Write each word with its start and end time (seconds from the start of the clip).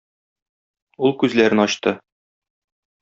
Ул 1.09 1.15
күзләрен 1.23 1.61
ачты. 1.67 1.97